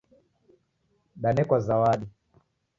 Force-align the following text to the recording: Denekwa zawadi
Denekwa 1.21 1.57
zawadi 1.67 2.05